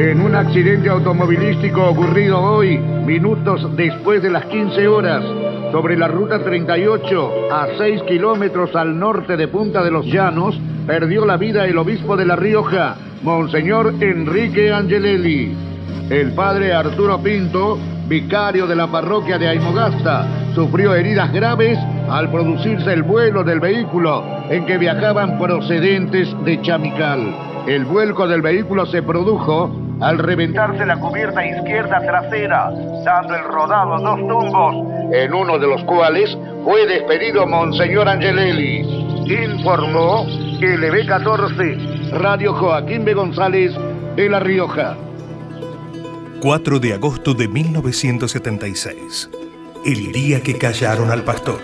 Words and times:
En 0.00 0.22
un 0.22 0.34
accidente 0.34 0.88
automovilístico 0.88 1.90
ocurrido 1.90 2.40
hoy, 2.40 2.78
minutos 2.78 3.68
después 3.76 4.22
de 4.22 4.30
las 4.30 4.46
15 4.46 4.88
horas, 4.88 5.22
sobre 5.72 5.94
la 5.94 6.08
ruta 6.08 6.42
38, 6.42 7.52
a 7.52 7.66
6 7.76 8.04
kilómetros 8.04 8.74
al 8.74 8.98
norte 8.98 9.36
de 9.36 9.46
Punta 9.48 9.84
de 9.84 9.90
los 9.90 10.06
Llanos, 10.06 10.58
perdió 10.86 11.26
la 11.26 11.36
vida 11.36 11.66
el 11.66 11.76
obispo 11.76 12.16
de 12.16 12.24
La 12.24 12.34
Rioja, 12.34 12.96
Monseñor 13.22 13.92
Enrique 14.00 14.72
Angelelli. 14.72 15.54
El 16.08 16.32
padre 16.32 16.72
Arturo 16.72 17.18
Pinto, 17.18 17.78
vicario 18.08 18.66
de 18.66 18.76
la 18.76 18.86
parroquia 18.86 19.36
de 19.36 19.48
Aymogasta, 19.48 20.26
sufrió 20.54 20.94
heridas 20.94 21.30
graves 21.30 21.78
al 22.08 22.30
producirse 22.30 22.90
el 22.90 23.02
vuelo 23.02 23.44
del 23.44 23.60
vehículo 23.60 24.24
en 24.48 24.64
que 24.64 24.78
viajaban 24.78 25.38
procedentes 25.38 26.34
de 26.46 26.58
Chamical. 26.62 27.50
El 27.66 27.84
vuelco 27.84 28.26
del 28.26 28.40
vehículo 28.40 28.86
se 28.86 29.02
produjo 29.02 29.79
al 30.00 30.18
reventarse 30.18 30.86
la 30.86 30.98
cubierta 30.98 31.46
izquierda 31.46 32.00
trasera, 32.00 32.70
dando 33.04 33.34
el 33.34 33.44
rodado 33.44 33.98
dos 33.98 34.18
tumbos, 34.26 35.12
en 35.12 35.34
uno 35.34 35.58
de 35.58 35.66
los 35.66 35.84
cuales 35.84 36.36
fue 36.64 36.86
despedido 36.86 37.46
Monseñor 37.46 38.08
Angelelli. 38.08 38.80
Informó 39.30 40.24
LB14, 40.24 42.10
Radio 42.12 42.54
Joaquín 42.54 43.04
B. 43.04 43.14
González 43.14 43.72
de 44.16 44.28
La 44.28 44.40
Rioja. 44.40 44.96
4 46.40 46.78
de 46.80 46.94
agosto 46.94 47.34
de 47.34 47.48
1976. 47.48 49.30
El 49.84 50.12
día 50.12 50.42
que 50.42 50.56
callaron 50.56 51.10
al 51.10 51.22
pastor. 51.22 51.60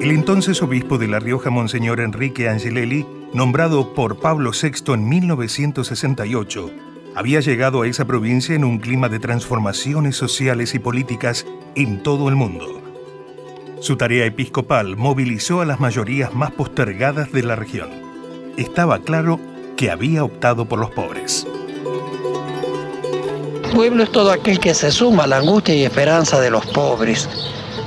El 0.00 0.12
entonces 0.12 0.62
obispo 0.62 0.96
de 0.96 1.08
La 1.08 1.18
Rioja, 1.18 1.50
Monseñor 1.50 2.00
Enrique 2.00 2.48
Angelelli, 2.48 3.04
nombrado 3.32 3.94
por 3.94 4.18
Pablo 4.18 4.52
VI 4.52 4.94
en 4.94 5.08
1968, 5.08 6.70
había 7.14 7.40
llegado 7.40 7.82
a 7.82 7.88
esa 7.88 8.06
provincia 8.06 8.54
en 8.54 8.64
un 8.64 8.78
clima 8.78 9.08
de 9.08 9.18
transformaciones 9.18 10.16
sociales 10.16 10.74
y 10.74 10.78
políticas 10.78 11.46
en 11.74 12.02
todo 12.02 12.28
el 12.28 12.36
mundo. 12.36 12.80
Su 13.80 13.96
tarea 13.96 14.24
episcopal 14.24 14.96
movilizó 14.96 15.60
a 15.60 15.64
las 15.64 15.80
mayorías 15.80 16.34
más 16.34 16.50
postergadas 16.52 17.32
de 17.32 17.42
la 17.42 17.56
región. 17.56 17.90
Estaba 18.56 18.98
claro 18.98 19.38
que 19.76 19.90
había 19.90 20.24
optado 20.24 20.64
por 20.64 20.80
los 20.80 20.90
pobres. 20.90 21.46
Pueblo 23.72 24.02
es 24.02 24.10
todo 24.10 24.32
aquel 24.32 24.58
que 24.58 24.74
se 24.74 24.90
suma 24.90 25.24
a 25.24 25.26
la 25.28 25.36
angustia 25.36 25.74
y 25.74 25.84
esperanza 25.84 26.40
de 26.40 26.50
los 26.50 26.66
pobres. 26.66 27.28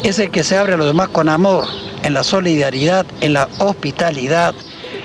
Es 0.04 0.20
el 0.20 0.32
que 0.32 0.44
se 0.44 0.58
abre 0.58 0.74
a 0.74 0.78
los 0.78 0.88
demás 0.88 1.10
con 1.10 1.28
amor, 1.28 1.66
en 2.04 2.14
la 2.14 2.24
solidaridad, 2.24 3.06
en 3.20 3.34
la 3.34 3.50
hospitalidad, 3.60 4.56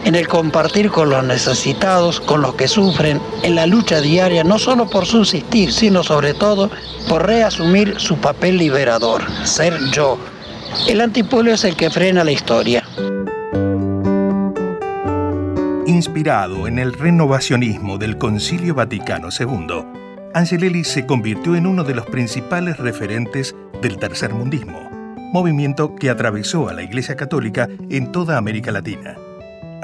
en 0.07 0.15
el 0.15 0.29
compartir 0.29 0.89
con 0.89 1.11
los 1.11 1.25
necesitados, 1.25 2.21
con 2.21 2.41
los 2.41 2.55
que 2.55 2.69
sufren, 2.69 3.21
en 3.43 3.57
la 3.57 3.67
lucha 3.67 4.01
diaria, 4.01 4.45
no 4.45 4.57
solo 4.57 4.89
por 4.89 5.05
subsistir, 5.05 5.73
sino 5.73 6.05
sobre 6.05 6.33
todo 6.33 6.71
por 7.09 7.27
reasumir 7.27 7.99
su 7.99 8.17
papel 8.17 8.57
liberador, 8.57 9.23
ser 9.45 9.75
yo. 9.91 10.17
El 10.89 11.01
antipueblo 11.01 11.53
es 11.53 11.65
el 11.65 11.75
que 11.75 11.91
frena 11.91 12.23
la 12.23 12.31
historia. 12.31 12.85
Inspirado 15.87 16.69
en 16.69 16.79
el 16.79 16.93
renovacionismo 16.93 17.99
del 17.99 18.17
Concilio 18.17 18.77
Vaticano 18.77 19.31
II, 19.37 19.85
Angelelli 20.35 20.85
se 20.85 21.05
convirtió 21.05 21.57
en 21.57 21.67
uno 21.67 21.83
de 21.83 21.97
los 21.97 22.07
principales 22.07 22.77
referentes 22.77 23.57
del 23.83 23.99
tercermundismo 23.99 24.87
movimiento 25.33 25.95
que 25.97 26.09
atravesó 26.09 26.69
a 26.69 26.73
la 26.73 26.83
Iglesia 26.83 27.17
Católica 27.17 27.69
en 27.91 28.13
toda 28.13 28.39
América 28.39 28.71
Latina. 28.71 29.17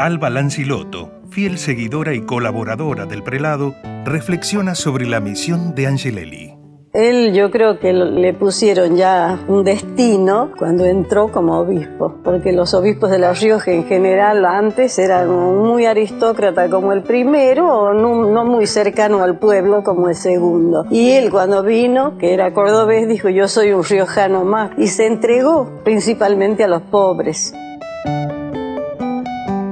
Alba 0.03 0.31
Lancilotto, 0.31 1.13
fiel 1.31 1.59
seguidora 1.59 2.13
y 2.13 2.23
colaboradora 2.23 3.07
del 3.07 3.23
prelado, 3.23 3.77
reflexiona 4.05 4.75
sobre 4.75 5.07
la 5.07 5.21
misión 5.21 5.77
de 5.77 5.87
Angelelli. 5.87 6.57
Él 6.93 7.33
yo 7.33 7.53
creo 7.53 7.79
que 7.79 7.93
le 7.93 8.35
pusieron 8.35 8.97
ya 8.97 9.39
un 9.47 9.63
destino 9.63 10.51
cuando 10.59 10.87
entró 10.87 11.29
como 11.29 11.57
obispo, 11.61 12.17
porque 12.25 12.51
los 12.51 12.75
obispos 12.75 13.13
de 13.13 13.21
La 13.21 13.33
Rioja 13.33 13.71
en 13.71 13.85
general 13.85 14.45
antes 14.45 14.99
eran 14.99 15.31
muy 15.31 15.87
aristócrata 15.87 16.69
como 16.69 16.93
el 16.93 17.05
primero 17.05 17.69
o 17.73 17.93
no, 17.95 18.45
muy 18.45 18.67
cercano 18.67 19.23
al 19.23 19.39
pueblo 19.39 19.85
como 19.85 20.09
el 20.09 20.17
segundo. 20.17 20.85
Y 20.91 21.13
él 21.13 21.31
cuando 21.31 21.63
vino, 21.63 22.19
que 22.19 22.35
era 22.35 22.53
cordobés, 22.53 23.07
dijo 23.07 23.29
yo 23.29 23.47
soy 23.47 23.71
un 23.71 23.85
riojano 23.85 24.45
más 24.45 24.73
y 24.77 24.89
se 24.89 25.07
entregó 25.07 25.71
principalmente 25.85 26.65
a 26.65 26.67
los 26.67 26.83
pobres. 26.83 27.55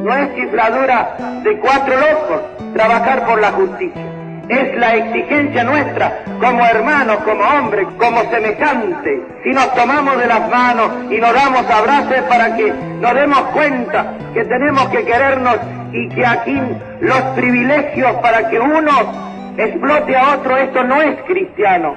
No 0.02 0.16
es 0.16 0.34
chifladura 0.34 1.16
de 1.42 1.58
cuatro 1.58 1.94
locos 1.96 2.40
trabajar 2.74 3.26
por 3.26 3.40
la 3.40 3.52
justicia 3.52 4.20
es 4.50 4.76
la 4.76 4.96
exigencia 4.96 5.62
nuestra 5.62 6.24
como 6.40 6.64
hermanos, 6.66 7.18
como 7.18 7.42
hombres, 7.44 7.86
como 7.98 8.20
semejantes. 8.30 9.20
Si 9.44 9.50
nos 9.50 9.72
tomamos 9.74 10.18
de 10.18 10.26
las 10.26 10.50
manos 10.50 10.90
y 11.08 11.18
nos 11.18 11.32
damos 11.32 11.70
abrazos 11.70 12.20
para 12.28 12.56
que 12.56 12.72
nos 12.72 13.14
demos 13.14 13.40
cuenta 13.52 14.14
que 14.34 14.44
tenemos 14.44 14.88
que 14.88 15.04
querernos 15.04 15.56
y 15.92 16.08
que 16.08 16.26
aquí 16.26 16.60
los 17.00 17.20
privilegios 17.36 18.12
para 18.16 18.48
que 18.50 18.58
uno 18.58 18.90
explote 19.56 20.16
a 20.16 20.34
otro, 20.34 20.56
esto 20.56 20.82
no 20.82 21.00
es 21.00 21.22
cristiano. 21.22 21.94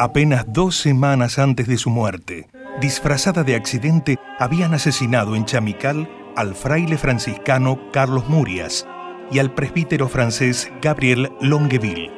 Apenas 0.00 0.44
dos 0.46 0.76
semanas 0.76 1.40
antes 1.40 1.66
de 1.66 1.76
su 1.76 1.90
muerte, 1.90 2.46
disfrazada 2.80 3.42
de 3.42 3.56
accidente, 3.56 4.16
habían 4.38 4.72
asesinado 4.72 5.34
en 5.34 5.44
Chamical 5.44 6.08
al 6.36 6.54
fraile 6.54 6.96
franciscano 6.96 7.80
Carlos 7.92 8.28
Murias 8.28 8.86
y 9.32 9.40
al 9.40 9.52
presbítero 9.52 10.08
francés 10.08 10.70
Gabriel 10.80 11.32
Longueville. 11.40 12.12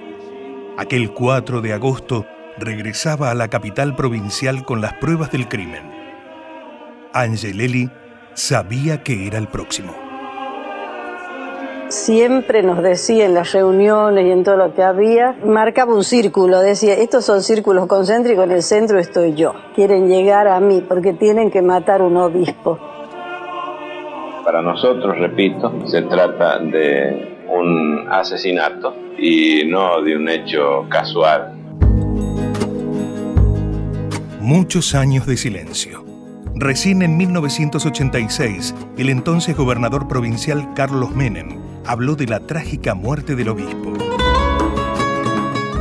Aquel 0.77 1.15
4 1.15 1.63
de 1.63 1.73
agosto 1.73 2.27
regresaba 2.59 3.31
a 3.31 3.35
la 3.35 3.49
capital 3.49 3.97
provincial 3.97 4.67
con 4.67 4.83
las 4.83 4.93
pruebas 4.95 5.33
del 5.33 5.49
crimen. 5.49 5.91
Angelelli 7.15 7.91
sabía 8.35 9.03
que 9.03 9.27
era 9.27 9.39
el 9.39 9.49
próximo 9.49 10.09
siempre 11.91 12.62
nos 12.62 12.83
decía 12.83 13.27
en 13.27 13.34
las 13.34 13.53
reuniones 13.53 14.25
y 14.25 14.31
en 14.31 14.45
todo 14.45 14.56
lo 14.56 14.75
que 14.75 14.83
había, 14.83 15.34
marcaba 15.45 15.95
un 15.95 16.05
círculo, 16.05 16.61
decía, 16.61 16.95
estos 16.95 17.25
son 17.25 17.43
círculos 17.43 17.87
concéntricos, 17.87 18.45
en 18.45 18.53
el 18.53 18.62
centro 18.62 18.99
estoy 18.99 19.34
yo. 19.34 19.55
Quieren 19.75 20.09
llegar 20.09 20.47
a 20.49 20.61
mí 20.61 20.84
porque 20.87 21.12
tienen 21.12 21.50
que 21.50 21.62
matar 21.62 22.03
un 22.03 22.17
obispo. 22.17 22.79
Para 24.45 24.62
nosotros, 24.62 25.19
repito, 25.19 25.73
se 25.87 26.03
trata 26.03 26.59
de 26.59 27.37
un 27.49 28.06
asesinato 28.09 28.95
y 29.19 29.65
no 29.67 30.00
de 30.03 30.17
un 30.17 30.29
hecho 30.29 30.87
casual. 30.89 31.55
Muchos 34.41 34.95
años 34.95 35.27
de 35.27 35.37
silencio. 35.37 36.05
Recién 36.55 37.03
en 37.03 37.17
1986, 37.17 38.75
el 38.99 39.09
entonces 39.09 39.56
gobernador 39.56 40.09
provincial 40.09 40.75
Carlos 40.75 41.15
Menem 41.15 41.59
habló 41.87 42.17
de 42.17 42.27
la 42.27 42.41
trágica 42.41 42.95
muerte 42.95 43.37
del 43.37 43.49
obispo. 43.49 43.93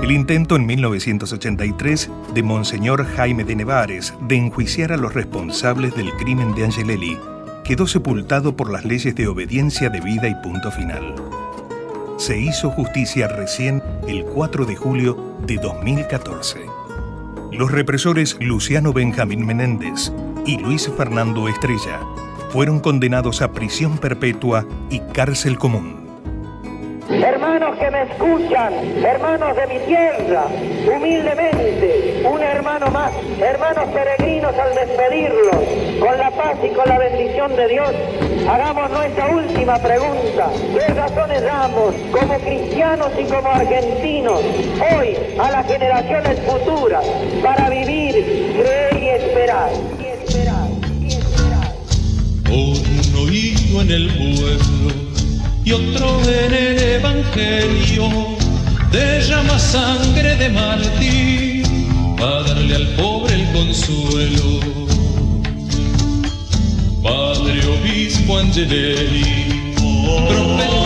El 0.01 0.11
intento 0.11 0.55
en 0.55 0.65
1983 0.65 2.09
de 2.33 2.43
Monseñor 2.43 3.05
Jaime 3.05 3.43
de 3.43 3.55
Nevares 3.55 4.13
de 4.21 4.37
enjuiciar 4.37 4.91
a 4.91 4.97
los 4.97 5.13
responsables 5.13 5.95
del 5.95 6.11
crimen 6.13 6.55
de 6.55 6.65
Angelelli 6.65 7.17
quedó 7.63 7.85
sepultado 7.85 8.55
por 8.55 8.71
las 8.71 8.85
leyes 8.85 9.13
de 9.13 9.27
obediencia 9.27 9.89
debida 9.89 10.27
y 10.27 10.33
punto 10.35 10.71
final. 10.71 11.13
Se 12.17 12.39
hizo 12.39 12.71
justicia 12.71 13.27
recién 13.27 13.83
el 14.07 14.25
4 14.25 14.65
de 14.65 14.75
julio 14.75 15.35
de 15.45 15.57
2014. 15.57 16.65
Los 17.51 17.71
represores 17.71 18.35
Luciano 18.39 18.93
Benjamín 18.93 19.45
Menéndez 19.45 20.11
y 20.45 20.57
Luis 20.57 20.89
Fernando 20.97 21.47
Estrella 21.47 21.99
fueron 22.49 22.79
condenados 22.79 23.41
a 23.41 23.51
prisión 23.51 23.97
perpetua 23.97 24.65
y 24.89 24.99
cárcel 24.99 25.57
común. 25.57 25.99
Hermanos 27.09 27.75
que 27.79 27.89
me 27.89 28.03
escuchan, 28.03 28.71
hermanos 29.03 29.55
de 29.55 29.67
mi 29.67 29.79
tierra, 29.85 30.45
humildemente, 30.95 32.21
un 32.23 32.41
hermano 32.41 32.91
más, 32.91 33.11
hermanos 33.41 33.85
peregrinos 33.89 34.53
al 34.55 34.75
despedirlos, 34.75 35.99
con 35.99 36.17
la 36.17 36.29
paz 36.29 36.55
y 36.63 36.69
con 36.69 36.87
la 36.87 36.99
bendición 36.99 37.55
de 37.55 37.67
Dios, 37.67 37.89
hagamos 38.47 38.91
nuestra 38.91 39.27
última 39.27 39.79
pregunta. 39.79 40.49
¿Qué 40.71 40.93
razones 40.93 41.41
damos 41.41 41.95
como 42.11 42.37
cristianos 42.39 43.09
y 43.19 43.23
como 43.23 43.49
argentinos 43.49 44.41
hoy 44.95 45.17
a 45.39 45.51
las 45.51 45.65
generaciones 45.65 46.39
futuras 46.41 47.03
para 47.41 47.69
vivir, 47.71 48.48
oído 53.69 53.81
en 53.81 53.91
el 53.91 54.07
pueblo 54.07 54.93
y 55.63 55.71
otro 55.71 56.21
en 56.23 56.53
el 56.53 56.79
Evangelio 56.79 58.09
derrama 58.91 59.59
sangre 59.59 60.35
de 60.35 60.49
Martín 60.49 61.63
para 62.17 62.43
darle 62.43 62.75
al 62.75 62.87
pobre 62.95 63.35
el 63.35 63.51
consuelo. 63.51 64.59
Padre 67.03 67.61
Obispo 67.65 68.39
profeta 70.27 70.65
y 70.65 70.78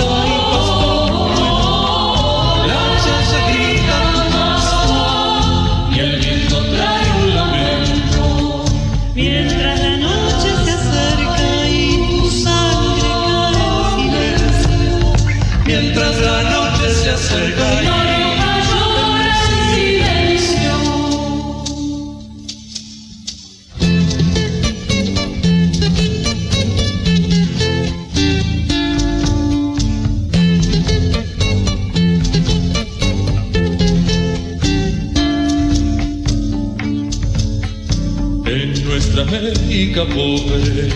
nuestra 39.14 39.38
América 39.38 40.06
pobre, 40.06 40.90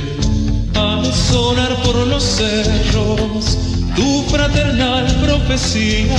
al 0.76 1.14
sonar 1.14 1.76
por 1.84 1.96
los 2.08 2.24
cerros, 2.24 3.58
tu 3.96 4.24
fraternal 4.24 5.06
profecía 5.24 6.18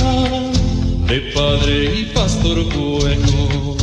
de 1.07 1.19
padre 1.33 1.99
y 1.99 2.05
pastor 2.13 2.63
bueno. 2.73 3.75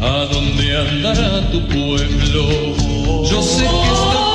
¿A 0.00 0.26
dónde 0.32 0.76
andará 0.76 1.50
tu 1.50 1.66
pueblo? 1.66 3.24
Yo 3.30 3.42
sé 3.42 3.64
que 3.64 3.92
está 3.92 4.27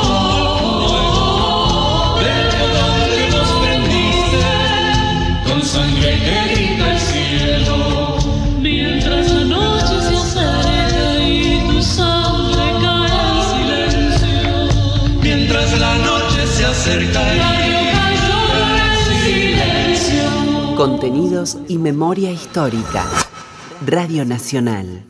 Mientras 15.63 15.79
la 15.79 15.97
noche 15.97 16.45
se 16.45 16.65
acerca. 16.65 17.21
Contenidos 20.75 21.57
y 21.69 21.77
memoria 21.77 22.31
histórica. 22.31 23.05
Radio 23.85 24.25
Nacional. 24.25 25.05